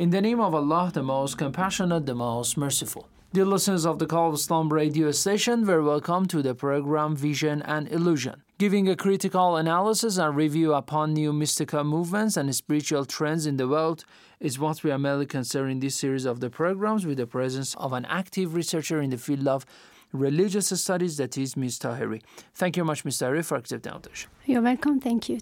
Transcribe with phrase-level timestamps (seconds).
[0.00, 3.06] In the name of Allah, the most compassionate, the most merciful.
[3.34, 7.60] Dear listeners of the Call of Islam radio station, very welcome to the program Vision
[7.60, 13.44] and Illusion, giving a critical analysis and review upon new mystical movements and spiritual trends
[13.44, 14.06] in the world
[14.40, 17.74] is what we are mainly concerned in this series of the programs with the presence
[17.74, 19.66] of an active researcher in the field of
[20.14, 21.78] religious studies, that is Ms.
[21.78, 22.22] Tahiri.
[22.54, 23.18] Thank you much, Ms.
[23.18, 24.00] Tahiri, for accepting our.
[24.46, 24.98] You're welcome.
[24.98, 25.40] Thank you.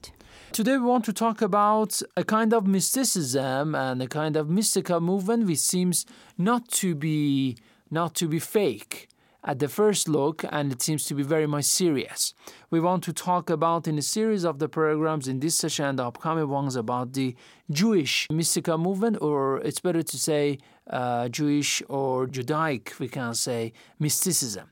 [0.53, 5.01] Today, we want to talk about a kind of mysticism and a kind of mystical
[5.01, 7.57] movement which seems not to be
[7.91, 9.09] not to be fake
[9.45, 12.35] at the first look, and it seems to be very much serious.
[12.71, 15.99] We want to talk about in a series of the programs in this session and
[15.99, 17.37] the upcoming ones about the
[17.71, 20.59] Jewish mystical movement, or it's better to say
[20.91, 24.71] uh, Jewish or Judaic, we can say, mysticism.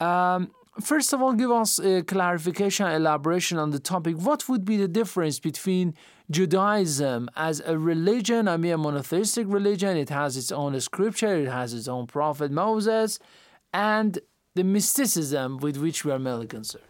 [0.00, 4.16] Um, First of all, give us a clarification, elaboration on the topic.
[4.16, 5.94] What would be the difference between
[6.30, 11.48] Judaism as a religion, I mean, a monotheistic religion, it has its own scripture, it
[11.48, 13.20] has its own prophet Moses,
[13.72, 14.18] and
[14.54, 16.84] the mysticism with which we are mainly concerned?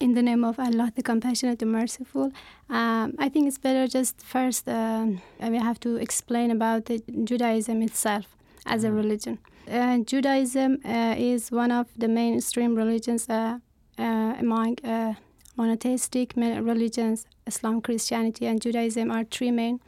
[0.00, 2.32] In the name of Allah, the compassionate, the merciful,
[2.70, 5.06] um, I think it's better just first uh,
[5.40, 8.26] we have to explain about the Judaism itself
[8.64, 9.38] as a religion.
[9.70, 13.58] Uh, Judaism uh, is one of the mainstream religions uh,
[13.98, 15.14] uh among uh,
[15.56, 17.26] monotheistic religions.
[17.46, 19.80] Islam, Christianity, and Judaism are three main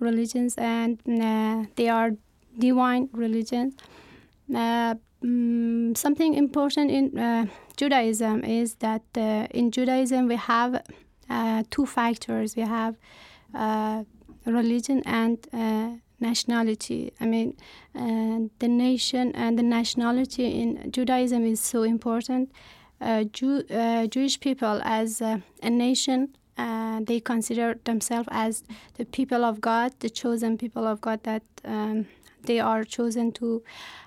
[0.00, 2.12] religions, and uh, they are
[2.58, 3.74] divine religions.
[4.50, 9.02] Mm, something important in Judaism is that
[9.50, 10.82] in Judaism we have
[11.70, 12.54] two factors.
[12.54, 12.94] We have
[14.44, 15.38] religion and
[16.20, 17.12] nationality.
[17.20, 17.56] I mean,
[17.94, 22.50] uh, the nation and the nationality in Judaism is so important.
[23.00, 26.28] Uh, Jew, uh, Jewish people as a nation,
[27.06, 31.22] they consider themselves as the people of God, the chosen people of God.
[31.24, 32.06] That um,
[32.44, 33.62] they are chosen to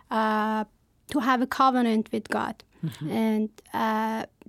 [0.10, 3.12] to have a covenant with God, Mhm.
[3.12, 3.50] and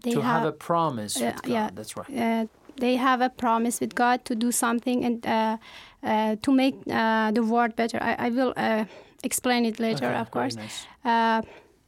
[0.02, 1.50] they to have, have a promise with God.
[1.50, 2.48] yeah, That's right.
[2.80, 5.56] They have a promise with God to do something and uh,
[6.02, 7.98] uh, to make uh, the world better.
[8.00, 8.84] I, I will uh,
[9.22, 10.56] explain it later, Okay, of course.
[10.56, 10.86] nice.
[11.04, 11.42] Uh,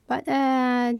[0.07, 0.93] but uh,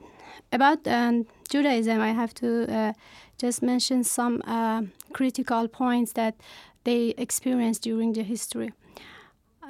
[0.53, 2.93] about um, Judaism, I have to uh,
[3.39, 4.83] just mention some uh,
[5.13, 6.35] critical points that
[6.85, 8.73] they experienced during the history.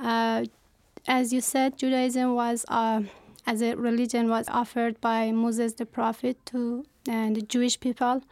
[0.02, 0.44] Uh,
[1.06, 3.02] as you said, Judaism was, uh,
[3.46, 8.22] as a religion, was offered by Moses the prophet to the Jewish people.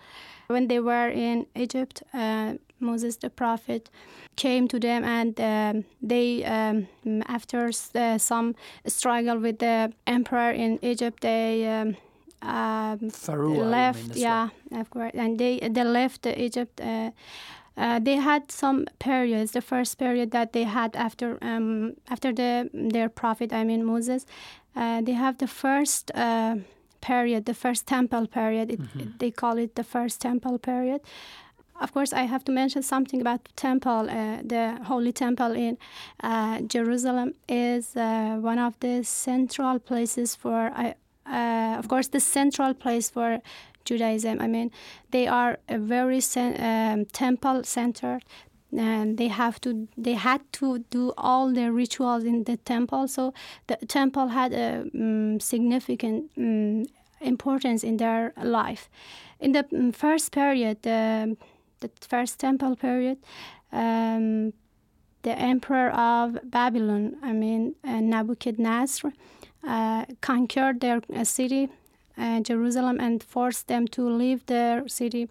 [0.50, 3.88] When they were in Egypt, uh, Moses the prophet
[4.36, 6.88] came to them, and um, they, um,
[7.26, 8.54] after uh, some
[8.86, 11.96] struggle with the emperor in Egypt, they um,
[13.50, 14.16] mean, left.
[14.16, 16.80] yeah, of course, and they they left Egypt.
[16.80, 17.10] Uh,
[17.76, 19.52] uh, they had some periods.
[19.52, 24.26] The first period that they had after um, after the their prophet, I mean Moses,
[24.74, 26.56] uh, they have the first uh,
[27.00, 28.70] period, the first temple period.
[28.70, 29.00] It, Mhm.
[29.00, 31.00] it- they call it the first temple period.
[31.80, 34.10] Of course, I have to mention something about temple.
[34.10, 35.78] Uh, the holy temple in
[36.22, 40.70] uh, Jerusalem is uh, one of the central places for.
[40.76, 40.92] Uh,
[41.26, 43.40] uh, of course, the central place for
[43.84, 44.40] Judaism.
[44.40, 44.70] I mean,
[45.10, 48.22] they are a very cen- um, temple centered,
[48.76, 49.88] and they have to.
[49.96, 53.08] They had to do all their rituals in the temple.
[53.08, 53.32] So
[53.66, 56.86] the temple had a um, significant um,
[57.20, 58.88] importance in their life.
[59.40, 61.36] In the mm, first period, the,
[61.80, 63.18] the first temple period,
[63.72, 64.52] um,
[65.22, 68.00] the emperor of Babylon, I mean uh,
[69.66, 71.68] uh, conquered their uh, city.
[72.20, 75.28] uh, Jerusalem and forced them to leave their city.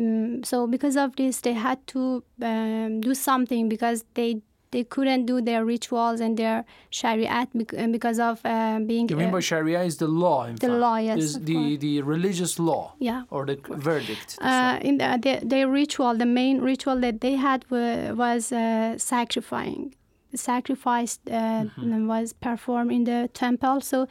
[0.00, 4.40] Um, so because of this, they had to um, do something because they
[4.72, 9.34] they couldn't do their rituals and their shariat uh, because of uh, being You mean
[9.34, 10.78] uh, Sharia is the law, in the fact.
[10.84, 11.78] law, yes, Is the, course.
[11.80, 12.92] the religious law.
[13.00, 14.38] Yeah, Or the verdict.
[14.40, 18.96] uh, in the, the, their ritual, the main ritual that they had wa- was uh,
[18.96, 19.92] sacrificing.
[20.34, 21.64] Sacrifice uh,
[22.06, 23.80] was performed in the temple.
[23.80, 24.06] So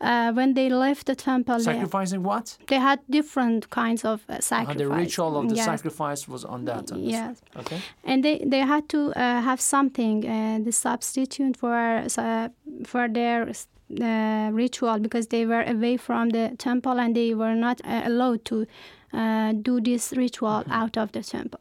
[0.00, 2.58] uh, when they left the temple, they, Sacrificing what?
[2.66, 4.76] they had different kinds of uh, Uh, sacrifice.
[4.78, 5.64] the ritual of the Yes.
[5.64, 6.92] sacrifice was on that.
[6.92, 7.40] on Yes.
[7.56, 7.78] Okay.
[8.04, 11.74] and they, they had to uh, have something uh, the substitute for
[12.18, 12.48] uh,
[12.84, 17.80] for their uh, ritual because they were away from the temple and they were not
[17.84, 18.66] uh, allowed to
[19.12, 21.60] uh, do this ritual out of the temple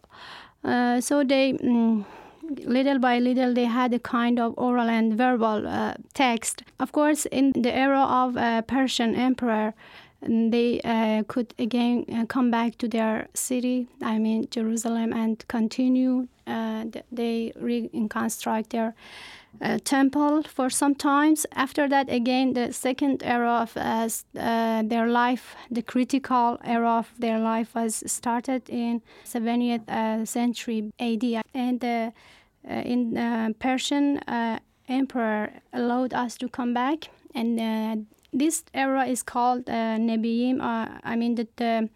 [0.64, 2.04] uh, so they mm,
[2.66, 7.26] little by little they had a kind of oral and verbal uh, text of course
[7.28, 9.74] in the era of uh, persian emperor
[10.26, 15.46] mm, they uh, could again uh, come back to their city, I mean Jerusalem, and
[15.48, 16.28] continue.
[16.46, 18.94] Uh, they reconstruct their
[19.62, 21.46] uh, temple for some times.
[21.54, 24.10] After that, again, the second era of uh,
[24.40, 30.92] uh, their life, the critical era of their life, was started in 70th uh, century
[31.00, 32.12] AD, and uh,
[32.66, 34.20] in Persian
[34.88, 40.60] emperor allowed us to come back, and this era is called uh, Nebiim.
[40.60, 41.90] Uh, I mean the, the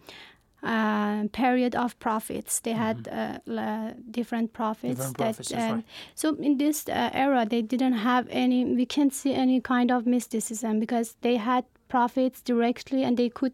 [0.62, 2.60] uh, period of prophets.
[2.60, 4.96] They had uh, different prophets.
[4.96, 5.84] Different prophets, that's uh, right.
[6.14, 8.64] So in this uh, era, they didn't have any.
[8.64, 13.52] We can't see any kind of mysticism because they had prophets directly, and they could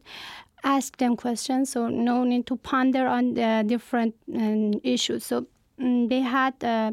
[0.63, 1.71] ask them questions.
[1.71, 5.27] So no need to ponder on the different um, issues.
[5.27, 5.47] So
[5.79, 6.93] mm, they had uh,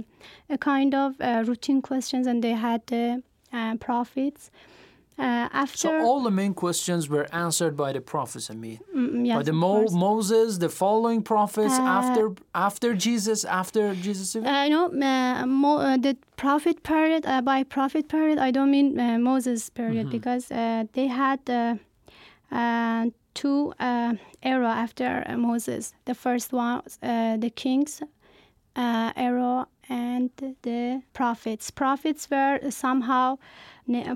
[0.49, 4.51] a kind of uh, routine questions, and they had uh, prophets.
[5.63, 8.49] After So all the main questions were answered by the prophets.
[8.49, 12.23] I mean, Mm, yes, by the Mo- Moses, the following prophets Uh, after
[12.53, 14.35] after Jesus, after Jesus.
[14.35, 17.25] I Uh, no, uh, Mo, uh, the prophet period.
[17.25, 21.75] Uh, by prophet period, I don't mean uh, Moses period because uh, they had uh,
[22.51, 24.13] uh, two uh,
[24.43, 25.93] era after uh, Moses.
[26.05, 28.01] The first one, was, uh, the kings
[28.75, 30.29] uh, era, and
[30.61, 31.69] the prophets.
[31.71, 33.37] Prophets were somehow,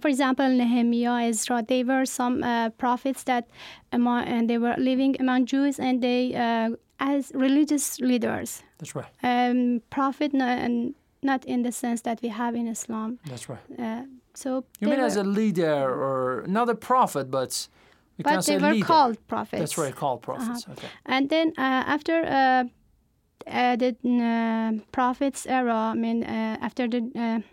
[0.02, 1.64] for example, Nehemiah, Ezra.
[1.68, 3.44] They were some uh, prophets that
[3.92, 6.70] among, and they were living among Jews, and they uh,
[7.00, 9.12] as religious leaders That's right.
[9.24, 13.20] um, prophet, and not in the sense that we have in Islam.
[13.30, 13.66] That's right.
[13.78, 14.50] Uh, so
[14.80, 17.68] You mean were, as a leader or not a prophet, but
[18.24, 18.86] but say they were leader.
[18.86, 19.60] called prophets.
[19.60, 20.66] That's right, called prophets.
[20.72, 20.88] Okay.
[21.06, 22.64] And then uh, after uh,
[23.48, 27.44] uh, the uh, prophets era, I mean, uh, after the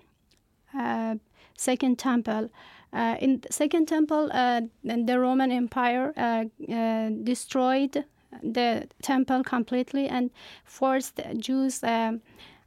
[0.74, 1.14] uh, uh,
[1.56, 2.50] second temple.
[2.92, 8.04] Uh, in the second temple, uh, the Roman Empire uh, uh, destroyed
[8.42, 10.30] the temple completely and
[10.64, 12.20] forced Jews um,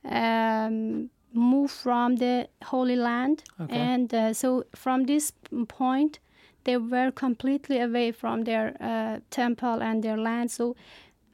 [0.04, 3.44] um, move from the Holy Land.
[3.60, 3.78] Okay.
[3.78, 5.34] And uh, so from this
[5.68, 6.20] point,
[6.64, 10.50] they were completely away from their uh, temple and their land.
[10.50, 10.76] So,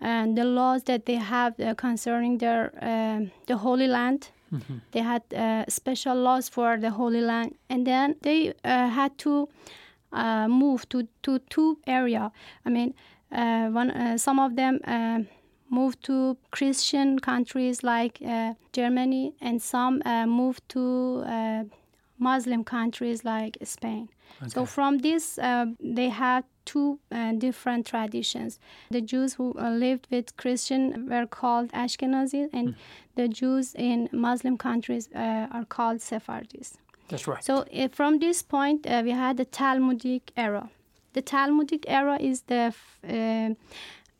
[0.01, 4.31] and the laws that they have uh, concerning their um the Holy Land,
[4.92, 9.48] they had uh, special laws for the Holy Land, and then they uh, had to
[10.12, 12.31] uh, move to to two area.
[12.65, 12.93] I mean,
[13.31, 14.79] uh, one uh, some of them.
[15.74, 21.63] Moved to Christian countries like uh, Germany, and some uh, moved to uh,
[22.22, 24.08] Muslim countries like Spain.
[24.48, 28.60] So from this, uh, they had two uh, different traditions.
[28.90, 32.75] The Jews who uh, lived with Christian were called Ashkenazis, and
[33.16, 36.78] the Jews in Muslim countries uh, are called Sephardis.
[37.10, 37.44] That's right.
[37.44, 40.70] So uh, from this point, uh, we had the Talmudic era.
[41.13, 43.50] The Talmudic era is the f- uh,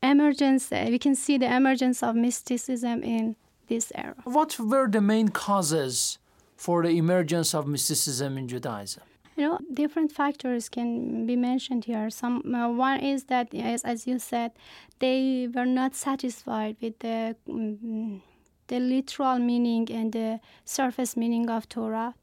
[0.04, 0.72] emergence.
[0.72, 3.36] Uh, we can see the emergence of mysticism in
[3.68, 4.16] this era.
[4.26, 6.20] What were the main causes
[6.62, 9.04] for the emergence of mysticism in Judaism?
[9.36, 12.10] You know, different factors can be mentioned here.
[12.12, 14.52] Some uh, one is that, as, as you said,
[15.00, 18.22] they were not satisfied with the mm,
[18.68, 22.14] the literal meaning and the surface meaning of Torah,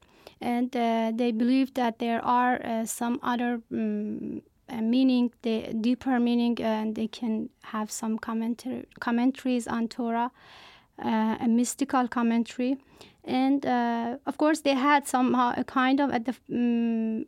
[0.41, 6.21] and uh, they believe that there are uh, some other um, uh, meaning, the deeper
[6.21, 10.68] meaning, and they can have some commentary, commentaries on Torah, uh,
[10.99, 12.79] a mystical commentary,
[13.25, 17.25] and uh, of course they had somehow a kind of at the um,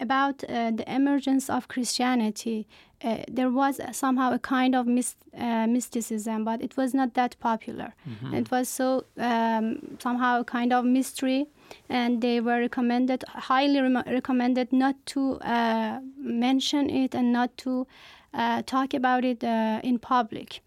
[0.00, 2.66] about uh, the emergence of Christianity,
[3.02, 7.36] uh, there was somehow a kind of myst- uh, mysticism, but it was not that
[7.40, 7.94] popular.
[8.08, 8.34] Mm-hmm.
[8.34, 11.46] It was so um, somehow a kind of mystery,
[11.88, 17.86] and they were recommended, highly rem- recommended, not to uh, mention it and not to
[18.32, 20.60] uh, talk about it uh, in public.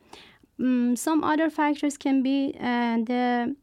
[0.59, 3.55] Mm, some other factors can be uh, the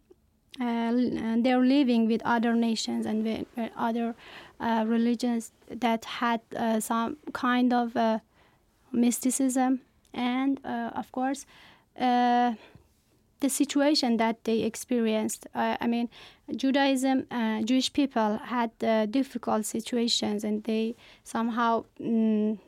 [0.60, 0.92] uh,
[1.38, 3.46] they're living with other nations and with,
[3.76, 4.14] other
[4.60, 8.20] uh, religions that had uh, some kind of uh,
[8.92, 9.80] mysticism.
[10.12, 11.46] And uh, of course
[11.98, 12.54] uh,
[13.40, 15.46] the situation that they experienced.
[15.54, 16.08] Uh, i mean
[16.56, 22.58] judaism uh, jewish people had uh, difficult situations and they somehow mm,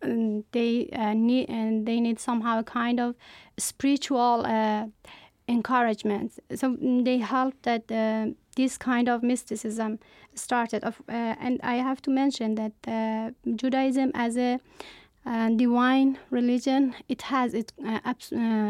[0.00, 3.14] they uh, need and they need somehow a kind of
[3.58, 4.86] spiritual uh,
[5.48, 8.26] encouragement so mm, they help that uh,
[8.56, 9.98] this kind of mysticism
[10.34, 14.60] started of, uh, and i have to mention that uh, judaism as a
[15.26, 17.72] uh, divine religion it has it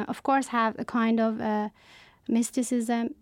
[0.09, 1.41] of course have a kind of
[2.29, 3.15] mysticism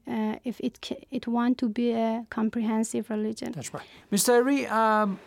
[0.45, 0.79] if it
[1.11, 3.85] it want to be a comprehensive religion That's right.
[4.11, 4.25] Ms.
[4.25, 5.19] Tahiri, um,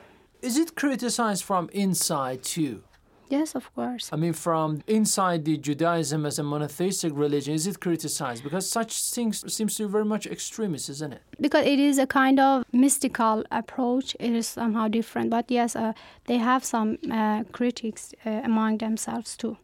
[0.41, 2.83] is it criticized from inside too?
[3.29, 7.79] yes of course I mean, from inside the Judaism as a monotheistic religion, is it
[7.79, 8.43] criticized?
[8.43, 11.21] Because such things seems to be very much extremist, isn't it?
[11.39, 15.93] because it is a kind of mystical approach it is somehow different but yes uh,
[16.25, 19.57] they have some uh, critics uh, among themselves too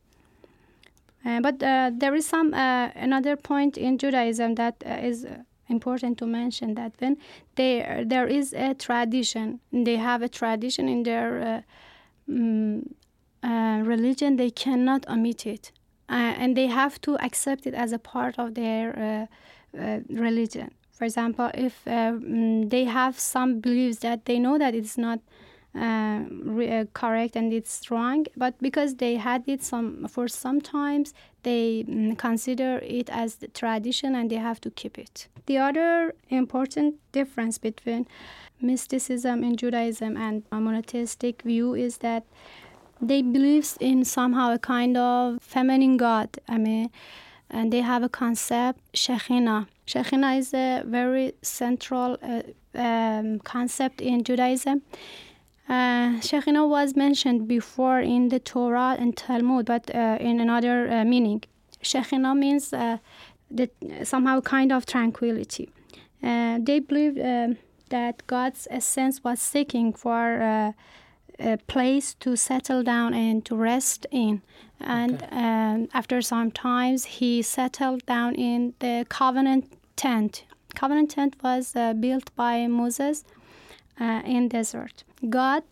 [1.25, 5.37] uh, but uh, there is some uh, another point in judaism that uh, is uh,
[5.69, 7.17] important to mention that then
[7.55, 9.59] there there is a tradition.
[9.71, 11.63] They have a tradition in their
[12.27, 12.91] uh, mm,
[13.43, 14.37] uh, religion.
[14.37, 15.71] They cannot omit it.
[16.07, 19.27] Uh, and they have to accept it as a part of their
[19.75, 20.71] uh, uh, religion.
[20.91, 25.19] For example if mm, they have some beliefs that they know that it's not
[25.75, 31.13] re- uh, correct and it's wrong but because they had it some for some times
[31.43, 35.27] they mm, consider it as the tradition and they have to keep it.
[35.45, 38.07] The other important difference between
[38.59, 42.23] mysticism in judaism and a monotheistic view is that
[43.01, 46.89] they believe in somehow a kind of feminine god i mean
[47.49, 49.67] and they have a concept shekhinah.
[49.85, 52.41] Shekhinah is a very central uh,
[52.73, 54.81] um, concept in judaism
[55.67, 61.03] uh, Shekhinah was mentioned before in the Torah and Talmud, but uh, in another uh,
[61.05, 61.43] meaning.
[61.83, 62.97] Shekhinah means uh,
[63.51, 63.71] that
[64.03, 65.69] somehow kind of tranquility.
[66.23, 67.57] Uh, they believed um
[67.89, 70.71] that God's essence was seeking for uh,
[71.39, 74.41] a place to settle down and to rest in.
[74.79, 80.45] And um, after some times, he settled down in the covenant tent.
[80.75, 83.23] Covenant tent was uh, built by Moses
[83.99, 85.03] uh, in desert.
[85.29, 85.63] God,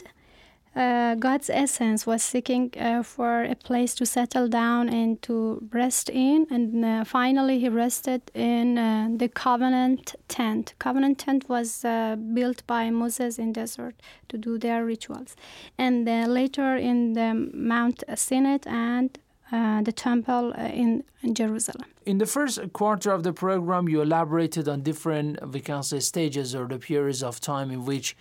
[0.75, 6.09] uh, God's essence was seeking uh, for a place to settle down and to rest
[6.09, 10.73] in, and uh, finally he rested in uh, the covenant tent.
[10.79, 11.85] Covenant tent was
[12.33, 13.95] built by Moses in desert
[14.29, 15.35] to do their rituals,
[15.77, 19.19] and later in the Mount Sinai and
[19.53, 21.86] the temple uh, in, in Jerusalem.
[22.05, 26.55] In the first quarter of the program, you elaborated on different, we can say, stages
[26.55, 28.15] or the periods of time in which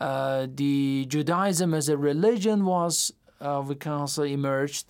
[0.00, 4.86] uh, the Judaism as a religion was, uh, we can say, emerged.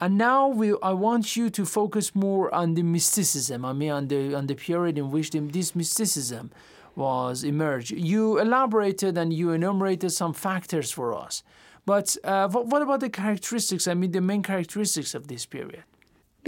[0.00, 3.64] And now we, I want you to focus more on the mysticism.
[3.64, 6.50] I mean, on the on the period in which the, this mysticism
[6.94, 7.90] was emerged.
[7.90, 11.42] You elaborated and you enumerated some factors for us.
[11.88, 13.88] But uh, what, what about the characteristics?
[13.88, 15.84] I mean, the main characteristics of this period.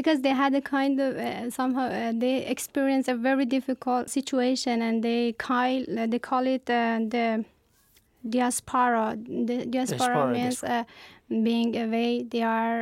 [0.00, 4.76] because they had a kind of uh, somehow uh, they experienced a very difficult situation
[4.86, 7.26] and they call uh, they call it uh, the
[8.36, 9.06] diaspora.
[9.48, 10.84] The diaspora, Diaspora, means uh,
[11.48, 12.10] being away.
[12.32, 12.78] They are.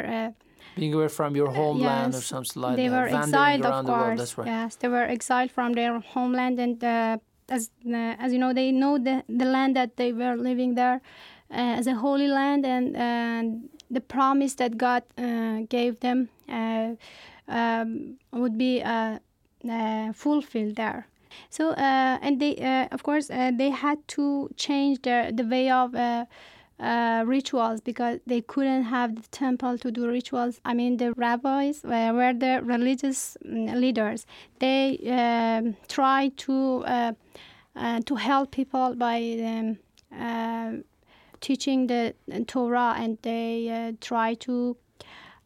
[0.80, 2.98] Being away from your homeland or yes, something like they that.
[2.98, 4.38] were exiled, of course.
[4.38, 4.48] Right.
[4.54, 7.62] Yes, they were exiled from their homeland, and uh, as
[7.98, 10.98] uh, as you know, they know the the land that they were living there
[11.50, 16.92] as a holy land, and uh, the promise that God uh, gave them uh,
[17.48, 19.18] um, would be uh,
[19.68, 21.06] uh, fulfilled there.
[21.50, 25.70] So, uh, and they, uh, of course, uh, they had to change their the way
[25.70, 25.94] of.
[25.94, 26.26] Uh,
[26.80, 30.60] uh, rituals because they couldn't have the temple to do rituals.
[30.64, 34.26] I mean, the rabbis were, were the religious mm, leaders.
[34.60, 37.12] They um, tried to uh,
[37.74, 39.78] uh, to help people by um,
[40.16, 40.82] uh,
[41.40, 42.14] teaching the
[42.46, 44.76] Torah, and they uh, try to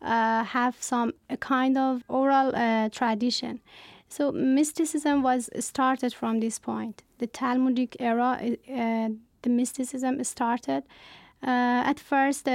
[0.00, 3.60] uh, have some kind of oral uh, tradition.
[4.08, 7.02] So mysticism was started from this point.
[7.18, 8.38] The Talmudic era
[9.42, 10.84] the mysticism started.
[11.42, 12.46] At first,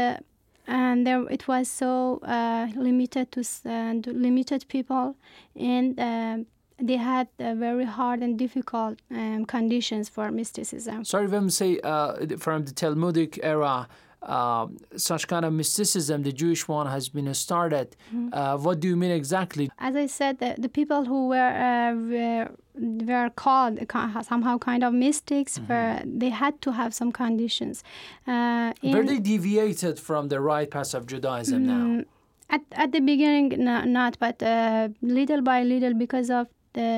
[0.67, 5.15] and there it was so uh, limited to, uh, limited people,
[5.55, 6.37] and uh,
[6.79, 11.03] they had uh, very hard and difficult um, conditions for mysticism.
[11.03, 13.87] Sorry, when we say uh, from the Talmudic era,
[14.21, 17.95] uh, such kind of mysticism, the Jewish one has been started.
[18.13, 18.33] Mm-hmm.
[18.33, 19.69] Uh, what do you mean exactly?
[19.79, 23.79] As I said, the, the people who were uh, were, were called
[24.23, 27.83] somehow kind of mystics, were, they had to have some conditions.
[28.27, 31.73] Uh, Were they deviated from the right path of Judaism now?
[31.73, 32.05] Mm,
[32.49, 36.47] at at the beginning, no, not, but uh, little by little, because of
[36.79, 36.91] the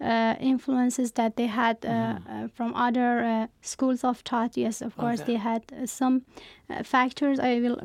[0.00, 4.56] uh, influences that they had uh, uh, from other uh, schools of thought.
[4.56, 5.32] Yes, of course, Okay.
[5.32, 6.22] they had uh, some
[6.70, 7.38] uh, factors.
[7.38, 7.78] I will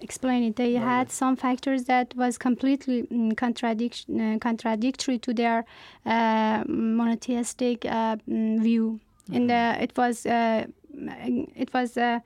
[0.00, 0.56] explain it.
[0.56, 5.58] They had some factors that was completely mm, contradiction, uh, contradictory to their
[6.06, 9.00] uh, monotheistic uh, mm, view.
[9.32, 10.66] And uh, it was uh,
[11.62, 11.96] it was.
[11.96, 12.20] Uh,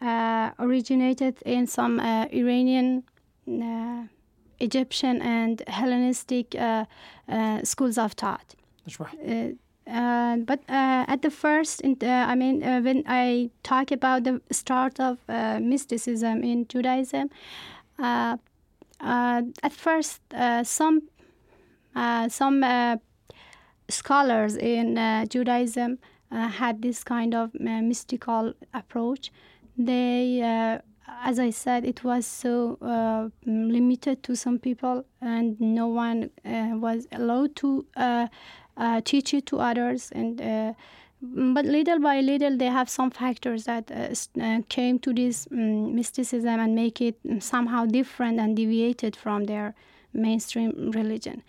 [0.00, 3.02] uh, originated in some uh, Iranian,
[3.48, 4.02] uh,
[4.58, 6.84] Egyptian, and Hellenistic uh,
[7.28, 8.54] uh, schools of thought.
[8.84, 9.18] That's right.
[9.88, 13.92] Uh, uh, but uh, at the first, in the, I mean, uh, when I talk
[13.92, 17.30] about the start of uh, mysticism in Judaism,
[17.98, 18.36] uh,
[19.00, 21.02] uh, at first, uh, some
[21.94, 22.96] uh, some uh,
[23.88, 25.98] scholars in uh, Judaism
[26.30, 29.30] uh, had this kind of uh, mystical approach.
[29.78, 30.80] They, uh,
[31.22, 36.30] as I said, it was so uh, mm, limited to some people, and no one
[36.44, 38.28] uh, was allowed to uh,
[38.76, 40.10] uh, teach it to others.
[40.12, 40.72] And uh,
[41.24, 45.94] mm, but little by little, they have some factors that uh, came to this um,
[45.94, 49.74] mysticism and make it somehow different and deviated from their
[50.12, 51.42] mainstream religion.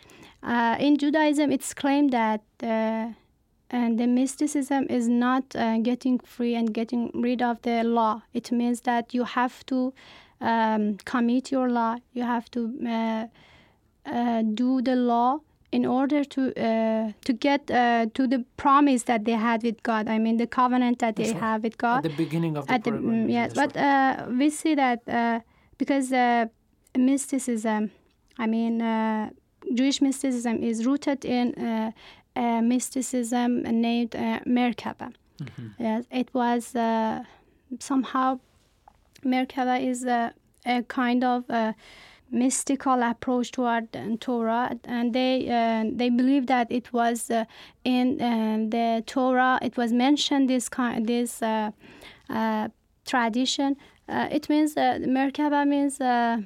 [0.80, 2.42] In Judaism, it's claimed that
[3.70, 8.22] and the mysticism is not uh, getting free and getting rid of the law.
[8.34, 9.94] It means that you have to
[10.42, 11.98] um, commit your law.
[12.14, 13.28] You have to uh,
[14.10, 19.26] uh, do the law in order to uh, to get uh, to the promise that
[19.26, 20.08] they had with God.
[20.08, 21.42] I mean, the covenant that they right.
[21.42, 23.28] have with God At the beginning of the the program.
[23.28, 24.20] mm, yes, that's but right.
[24.20, 25.40] uh, we see that uh,
[25.78, 26.46] because uh,
[26.98, 27.92] mysticism,
[28.38, 29.30] I mean, uh,
[29.74, 31.92] Jewish mysticism is rooted in uh,
[32.38, 35.08] a mysticism named uh, Merkaba.
[35.42, 35.68] Mm-hmm.
[35.80, 37.24] Yes, it was uh,
[37.80, 38.40] somehow
[39.24, 40.34] Merkaba is a,
[40.66, 41.74] a kind of uh
[42.30, 47.46] mystical approach toward uh, Torah, and they uh, they believe that it was uh,
[47.84, 49.60] in uh, the Torah.
[49.62, 51.72] It was mentioned this kind this uh,
[52.30, 52.68] uh,
[53.06, 53.78] tradition.
[54.10, 56.38] Uh, it means uh, Merkaba means uh,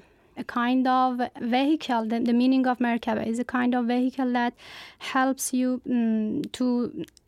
[0.41, 1.09] a kind of
[1.57, 2.01] vehicle.
[2.11, 4.53] The, the meaning of Merkaba is a kind of vehicle that
[5.13, 6.65] helps you mm, to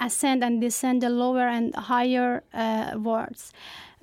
[0.07, 3.43] ascend and descend the lower and higher uh, worlds.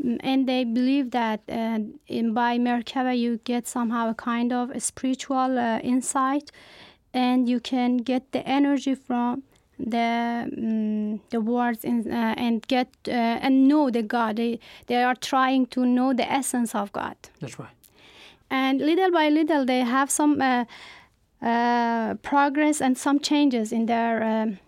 [0.04, 1.78] Mm, And they believe that uh,
[2.18, 6.46] in, by Merkaba you get somehow a kind of a spiritual uh, insight,
[7.12, 9.42] and you can get the energy from
[9.94, 14.36] the mm, the words in, uh, and get uh, and know the God.
[14.36, 14.52] They
[14.88, 17.76] they are trying to know the essence of God That's right.
[18.50, 20.64] And little by little they have some uh,
[21.42, 24.58] uh, progress and some changes in their um,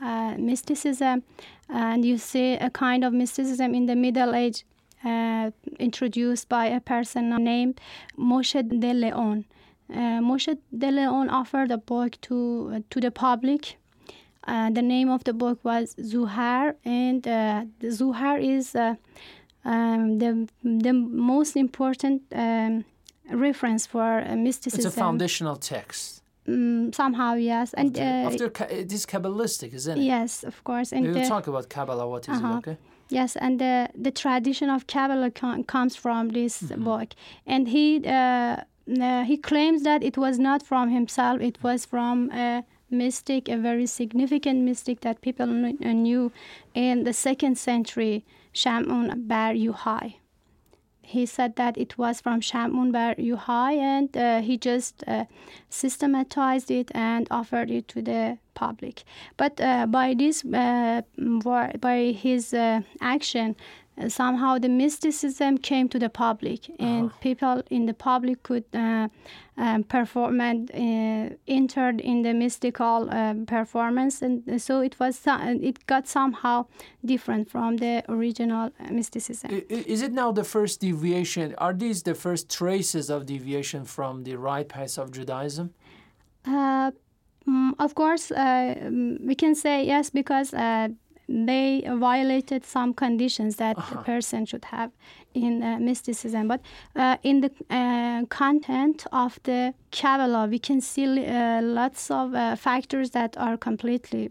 [0.00, 1.22] uh, mysticism
[1.68, 4.64] and you see a kind of mysticism in the middle age
[5.04, 7.80] uh, introduced by a person named
[8.18, 9.44] Moshe de Leon.
[9.90, 13.76] Uh, Moshe de Leon offered a book to uh, to the public.
[14.44, 18.94] Uh, the name of the book was Zuhar, and uh, Zuhar is uh,
[19.64, 22.84] um, the the most important um,
[23.30, 24.86] reference for uh, mysticism.
[24.86, 26.22] It's a foundational text.
[26.48, 30.02] Mm, somehow, yes, and After, uh, after it is Kabbalistic, isn't it?
[30.04, 32.08] yes, of course, and We will the- talk about Kabbalah.
[32.08, 32.54] What is Uh-huh.
[32.54, 32.58] it?
[32.58, 32.76] Okay.
[33.08, 36.84] Yes, and the the tradition of Kabbalah com- comes from this Mm-hmm.
[36.84, 37.08] book,
[37.46, 38.56] and he uh,
[39.06, 43.56] uh, he claims that it was not from himself; it was from a mystic, a
[43.56, 46.32] very significant mystic that people kn- uh, knew
[46.74, 50.14] in the second century, Shamun Bar Yochai.
[51.02, 55.24] He said that it was from Shamun Bar Yochai, and uh, he just uh,
[55.68, 59.02] systematized it and offered it to the public.
[59.36, 61.02] But uh, by this, uh,
[61.80, 63.56] by his uh, action,
[64.08, 69.08] somehow the mysticism came to the public, and people in the public could uh,
[69.56, 75.86] um, perform and uh, entered in the mystical uh, performance, and so it was it
[75.86, 76.66] got somehow
[77.04, 79.50] different from the original uh, mysticism.
[79.68, 81.54] Is it now the first deviation?
[81.58, 85.74] Are these the first traces of deviation from the right path of Judaism?
[86.44, 86.90] Uh,
[87.48, 90.88] mm, of course, uh, mm, we can say yes because uh,
[91.28, 94.90] they violated some conditions that a person should have
[95.34, 96.48] in uh, mysticism.
[96.48, 96.60] But
[96.96, 102.56] uh, in the uh, content of the Kabbalah, we can see uh, lots of uh,
[102.56, 104.30] factors that are completely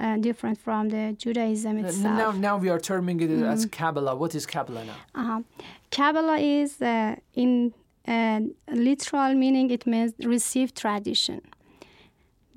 [0.00, 2.16] uh, different from the Judaism itself.
[2.16, 4.14] Now, now we are terming it as Kabbalah.
[4.14, 4.94] What is Kabbalah now?
[5.14, 5.40] Uh-huh.
[5.90, 7.72] Kabbalah is uh, in
[8.06, 11.40] uh, literal meaning it means received tradition.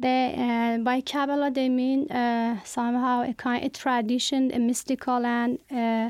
[0.01, 5.59] They, uh, by Kabbalah they mean uh, somehow a kind a tradition, a mystical and
[5.71, 6.09] uh,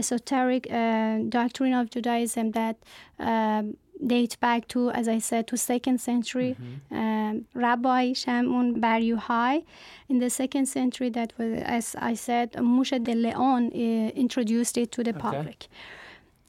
[0.00, 2.76] esoteric uh, doctrine of Judaism that
[3.18, 6.56] um, date back to, as I said, to second century.
[6.90, 9.64] Um, Rabbi Shamun Bar Yochai,
[10.08, 14.92] in the second century, that was, as I said, Moshe de Leon uh, introduced it
[14.92, 15.68] to the public,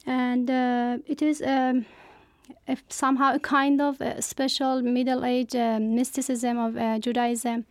[0.06, 1.42] and uh, it is.
[1.42, 1.86] Um,
[2.88, 7.64] somehow a kind of a special Middle Age uh, mysticism of uh, Judaism,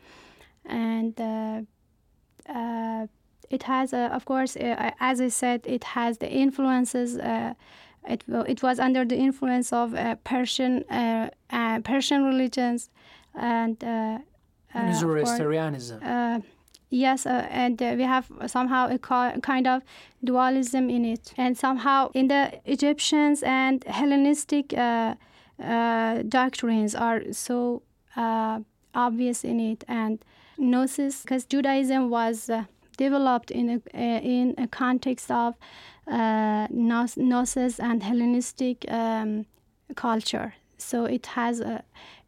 [0.66, 1.62] and uh,
[2.50, 3.08] uh,
[3.50, 7.18] it has, uh, of course, uh, as I said, it has the influences.
[7.18, 7.54] Uh,
[8.08, 12.90] it it was under the influence of uh, Persian uh, uh, Persian religions,
[13.34, 13.78] and
[14.94, 16.00] Zoroastrianism.
[16.90, 19.84] Yes, uh, and uh, we have somehow a ki- kind of
[20.24, 25.16] dualism in it, and somehow in the Egyptians and Hellenistic uh,
[25.64, 27.82] uh, doctrines are so
[28.16, 28.60] uh,
[28.94, 30.24] obvious in it, and
[30.58, 32.64] gnosis, because Judaism was uh,
[32.98, 33.80] developed in a
[34.24, 35.56] in a context of
[36.08, 39.46] gnosis and Hellenistic um,
[39.96, 41.62] culture, so it has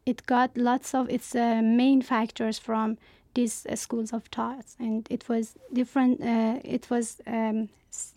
[0.06, 2.98] it got lots of its main factors from
[3.33, 7.69] these uh, schools of thoughts and it was different uh, it was um,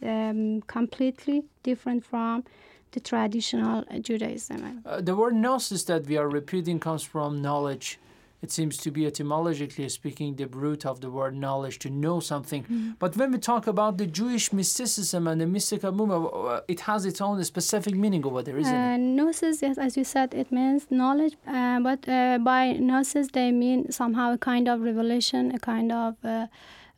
[0.03, 2.45] um, completely different from
[2.93, 7.99] the traditional judaism Uh, the word gnosis that we are repeating comes from knowledge.
[8.43, 12.97] It seems to be etymologically speaking the root of the word knowledge, to know something.
[12.99, 17.07] But when we talk about the Jewish mysticism and the mystical movement, uh, it has
[17.07, 18.99] its own specific meaning over there, isn't uh, it?
[18.99, 23.91] gnosis yes as you said it means knowledge uh, but uh, by gnosis they mean
[23.91, 26.47] somehow a kind of revelation a kind of uh,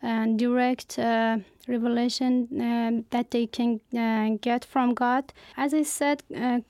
[0.02, 6.22] uh, direct uh, revelation um, that they can uh, get from god as i said
[6.36, 6.60] uh,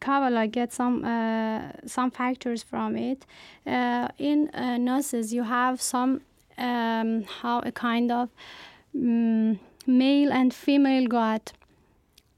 [0.00, 3.26] Kabbalah get some uh, some factors from it.
[3.66, 6.20] Uh, in uh, gnosis, you have some
[6.58, 8.28] um, how a kind of
[8.96, 11.52] mm, male and female god,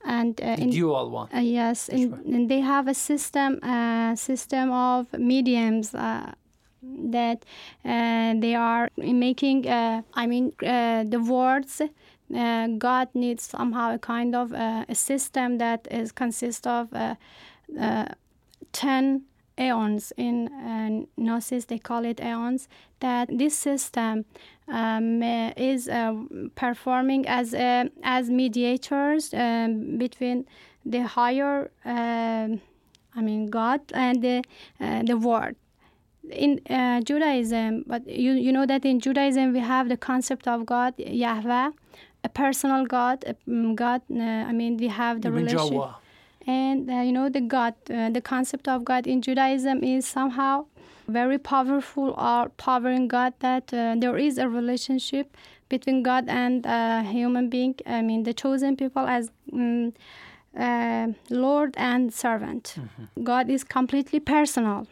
[0.05, 1.29] and uh, The in, dual one.
[1.35, 6.33] uh, yes, in, and they have a system uh, system of mediums uh,
[6.83, 7.45] that
[7.85, 9.67] uh, they are making.
[9.69, 11.83] Uh, I mean, uh, the words.
[12.35, 17.17] Uh, God needs somehow a kind of uh, a system that is consists of uh,
[17.79, 18.07] uh,
[18.73, 19.23] ten
[19.59, 21.65] aeons in uh, gnosis.
[21.67, 22.69] They call it aeons.
[23.01, 24.27] That this system
[24.69, 26.15] um, is uh,
[26.55, 30.47] performing as uh, as mediators um, between
[30.85, 32.61] the higher, um
[33.17, 34.43] I mean, God and the
[34.79, 35.57] the world.
[36.31, 40.65] In uh, Judaism, but you you know that in Judaism we have the concept of
[40.65, 41.71] God, Yahweh,
[42.25, 43.25] a personal God.
[43.27, 45.83] a, mm, God, uh, I mean, we have the Even relation
[46.47, 50.65] and uh, you know the god uh, the concept of god in judaism is somehow
[51.07, 55.37] very powerful or powering god that uh, there is a relationship
[55.69, 59.31] between god and uh, human being i mean the chosen people as
[60.59, 62.77] uh, lord and servant.
[63.23, 64.87] God is completely personal.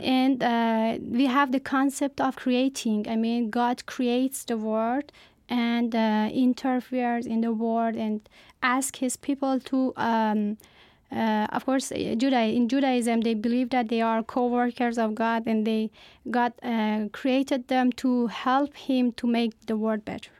[0.00, 3.06] And uh, we have the concept of creating.
[3.08, 5.12] I mean god creates the world
[5.50, 8.26] and uh, interferes in the world and
[8.62, 10.56] ask his people to um,
[11.12, 15.42] uh, of course, uh, Judah, in Judaism, they believe that they are co-workers of God,
[15.46, 15.90] and they
[16.30, 20.30] God uh, created them to help Him to make the world better.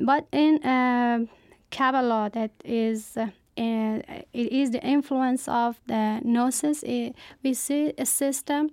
[0.00, 1.26] But in uh,
[1.72, 6.84] Kabbalah, that is, uh, it is the influence of the Gnosis.
[6.84, 8.70] It, we see a system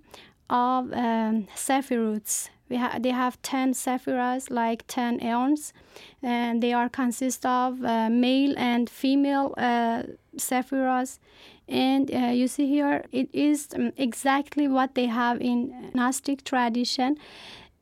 [0.51, 2.49] of um, sephiroths.
[2.69, 5.73] We ha- they have 10 sephiras, like 10 eons,
[6.21, 10.03] and they are consist of uh, male and female uh,
[10.37, 11.19] sephiras.
[11.67, 17.17] And uh, you see here, it is um, exactly what they have in Gnostic tradition.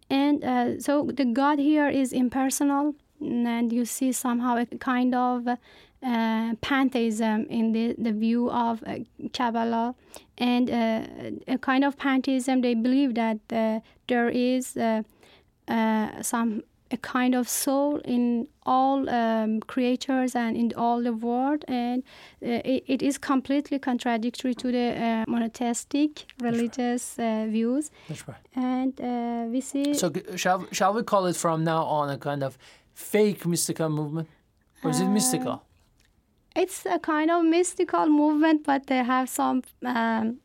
[0.09, 5.47] And uh, so the God here is impersonal, and you see somehow a kind of
[6.61, 8.99] pantheism in the, the view of uh,
[9.33, 9.95] Kabbalah,
[10.37, 11.01] and uh,
[11.47, 12.61] a kind of pantheism.
[12.61, 15.01] They believe that uh, there is uh,
[15.67, 21.65] uh, some a kind of soul in all um, creatures and in all the world,
[21.67, 22.03] and
[22.43, 27.89] uh, it, it is completely contradictory to the uh, monotheistic religious uh, views.
[28.07, 28.37] That's right.
[28.55, 29.93] And uh, we see.
[29.93, 32.57] So, shall, shall we call it from now on a kind of
[32.93, 34.29] fake mystical movement?
[34.83, 35.64] Or is it mystical?
[36.55, 40.37] It's a kind of mystical movement, but they have some um,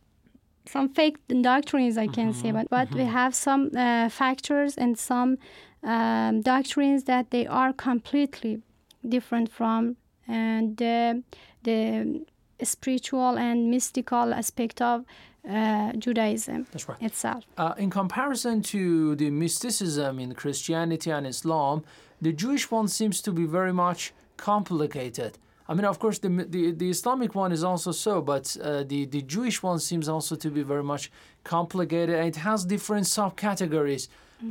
[0.66, 2.52] some fake doctrines, I can say.
[2.52, 5.38] But but we have some uh, factors and some
[5.82, 8.62] um, doctrines that they are completely
[9.08, 9.96] different from
[10.28, 11.22] and the
[11.62, 12.24] the
[12.62, 15.04] spiritual and mystical aspect of
[15.48, 17.02] uh, Judaism That's right.
[17.02, 17.44] itself.
[17.56, 21.82] Uh, in comparison to the mysticism in Christianity and Islam,
[22.20, 25.38] the Jewish one seems to be very much complicated.
[25.70, 29.00] I mean, of course, the the, the Islamic one is also so, but uh, the
[29.14, 31.04] the Jewish one seems also to be very much
[31.54, 32.14] complicated.
[32.20, 34.02] And it has different subcategories.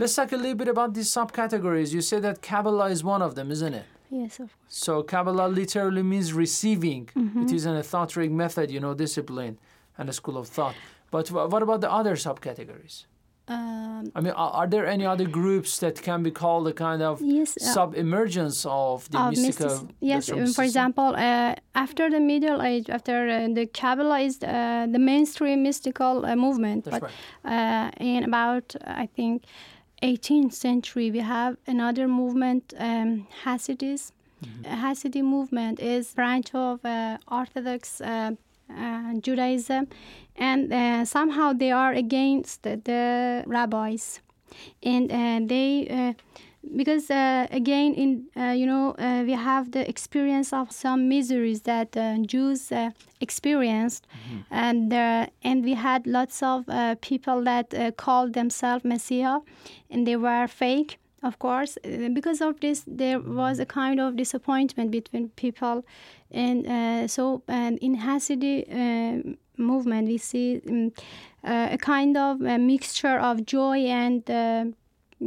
[0.01, 1.87] Let's talk a little bit about these subcategories.
[1.95, 3.85] You say that Kabbalah is one of them, isn't it?
[4.11, 4.85] Yes, of course.
[4.85, 7.01] So Kabbalah literally means receiving.
[7.43, 9.57] It is an esoteric method, you know, discipline
[9.97, 10.75] and a school of thought.
[11.11, 12.95] But wh- what about the other subcategories?
[13.49, 17.01] Um, I mean, are, are there any other groups that can be called a kind
[17.01, 19.65] of Yes, uh, sub-emergence of the of mystical?
[19.65, 19.89] mysticism.
[19.99, 24.85] Yes, um, for example, uh, after the Middle Age, after uh, the Kabbalah is uh,
[24.95, 26.85] the mainstream mystical uh, movement.
[26.85, 27.11] That's but
[27.51, 29.43] uh, in about, I think,
[30.03, 34.11] 18th century, we have another movement, um, Hasidism.
[34.45, 34.85] Mm-hmm.
[34.85, 38.31] Hasidic movement is branch of uh, Orthodox uh,
[38.73, 39.87] uh, Judaism,
[40.39, 44.21] and uh, somehow they are against the, rabbis,
[44.81, 46.13] and uh, they uh,
[46.75, 51.61] because uh, again in uh, you know uh, we have the experience of some miseries
[51.61, 52.89] that uh, Jews uh,
[53.21, 54.07] experienced,
[54.51, 59.39] and uh, and we had lots of uh, people that uh, called themselves Messiah,
[59.89, 60.97] and they were fake.
[61.21, 61.77] Of course,
[62.13, 65.83] because of this, there was a kind of disappointment between people,
[66.31, 70.91] and uh, so and in Hasidic uh, movement we see um,
[71.43, 74.65] uh, a kind of a mixture of joy and uh,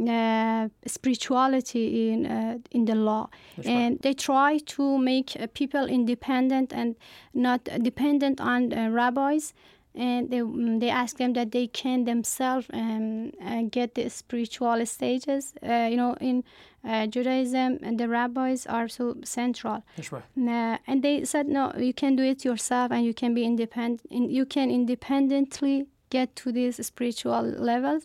[0.09, 3.29] uh, spirituality in uh, in the law,
[3.63, 6.95] and they try to make uh, people independent and
[7.33, 9.53] not dependent on uh, rabbis.
[9.95, 14.83] And they mm, they ask them that they can themselves um, uh, get the spiritual
[14.85, 15.53] stages.
[15.61, 16.43] Uh, you know, in
[16.83, 19.83] uh, Judaism, and the rabbis are so central.
[19.95, 20.23] That's right.
[20.37, 24.01] Uh, and they said, no, you can do it yourself, and you can be independent.
[24.11, 28.03] You can independently get to these spiritual levels.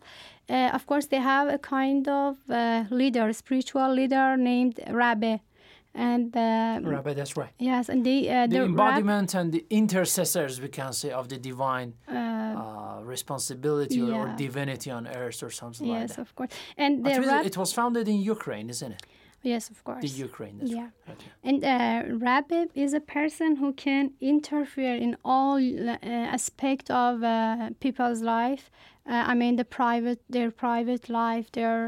[0.49, 5.39] Uh, of course, they have a kind of uh, leader, spiritual leader named Rabbi,
[6.11, 7.53] and uh, Rabbi, that's right.
[7.73, 11.39] yes, and they uh, The rab- embodiment and the intercessors, we can say, of the
[11.51, 16.29] divine uh, uh, responsibility or, or divinity on earth or something like that yes, of
[16.37, 16.51] course,
[16.83, 19.03] and the rab- it was founded in Ukraine, isn't it?
[19.55, 20.57] yes, of course, The Ukraine.
[20.79, 20.89] Yeah.
[21.09, 21.15] right.
[21.15, 21.31] Okay.
[21.49, 21.71] And uh,
[22.29, 25.97] rabbi is a person who can interfere in all uh,
[26.37, 27.31] aspect of uh,
[27.85, 28.65] people's life.
[29.09, 31.79] Uh, I mean, the private, their private life, their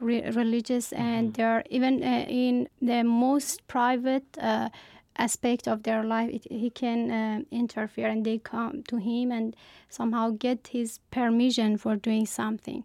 [0.00, 4.68] re- religious, and they are even uh, in the most private uh,
[5.16, 9.56] aspect of their life, it, he can uh, interfere, and they come to him and
[9.88, 12.84] somehow get his permission for doing something.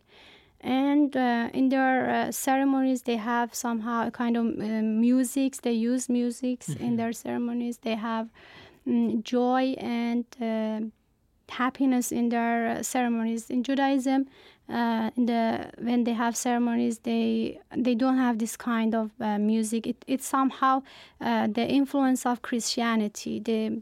[0.62, 5.73] And uh, in their uh, ceremonies they have somehow a kind of uh, music they
[5.73, 7.80] use music in their ceremonies.
[7.80, 8.30] They have
[8.88, 10.88] mm, joy and uh,
[11.62, 13.50] happiness in their uh, ceremonies.
[13.50, 14.28] In judaism
[14.70, 19.38] uh, in the when they have ceremonies they they don't have this kind of uh,
[19.38, 19.88] music.
[19.88, 20.84] It, it's somehow
[21.22, 23.39] uh, the influence of christianity.
[23.39, 23.82] The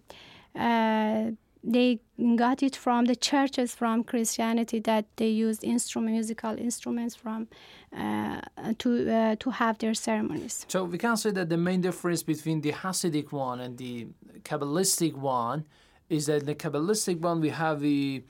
[0.60, 1.32] uh,
[1.64, 2.00] they
[2.36, 7.48] got it from the churches from Christianity that they used instrument, musical instruments from
[7.96, 8.42] uh,
[8.80, 10.66] to uh, to have their ceremonies.
[10.68, 14.08] So we can say that the main difference between the Hasidic one and the
[14.44, 15.66] Kabbalistic one
[16.12, 18.22] is that in the Kabbalistic one we have a,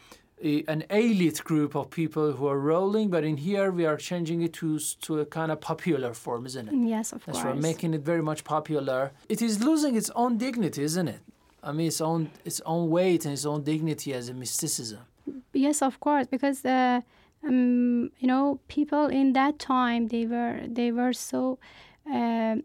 [0.43, 4.39] a, an elite group of people who are rolling, but in here we are changing
[4.47, 4.69] it to
[5.05, 6.73] to a kind of popular form, isn't it?
[6.95, 7.55] Yes, of That's course.
[7.55, 9.11] right, making it very much popular.
[9.35, 11.21] It is losing its own dignity, isn't it?
[11.63, 15.01] I mean, its own its own weight and its own dignity as a mysticism.
[15.53, 17.01] Yes, of course, because uh,
[17.47, 21.41] um, you know people in that time they were they were so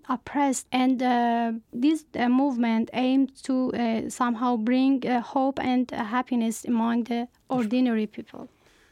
[0.09, 6.05] oppressed, and uh, this uh, movement aimed to uh, somehow bring uh, hope and uh,
[6.05, 8.49] happiness among the ordinary people.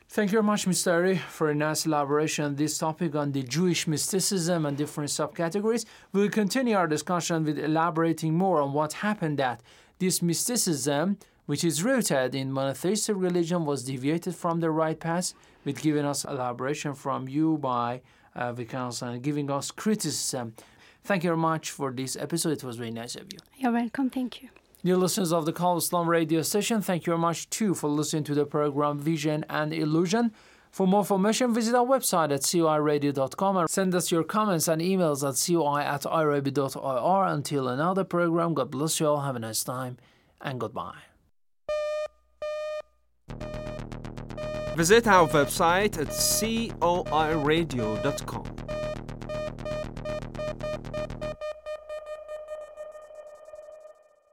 [0.08, 0.84] Thank you very much, Ms.
[0.84, 5.86] Tahiri, for a nice elaboration on this topic on the Jewish mysticism and different subcategories.
[6.12, 9.60] We'll continue our discussion with elaborating more on what happened that
[9.98, 15.32] this mysticism, which is rooted in monotheistic religion, was deviated from the right path,
[15.64, 18.02] with giving us elaboration from you by
[18.36, 20.54] uh, because uh, giving us criticism.
[21.04, 22.52] Thank you very much for this episode.
[22.52, 23.38] It was very nice of you.
[23.56, 24.10] You're welcome.
[24.10, 24.48] Thank you.
[24.84, 28.24] Dear listeners of the Call Islam radio station, thank you very much too for listening
[28.24, 30.32] to the program Vision and Illusion.
[30.70, 35.22] For more information, visit our website at coiradio.com and send us your comments and emails
[35.26, 37.24] at coi at irib.ir.
[37.26, 39.20] Until another program, God bless you all.
[39.20, 39.98] Have a nice time
[40.40, 40.98] and goodbye.
[44.76, 48.63] Visit our website at coiradio.com.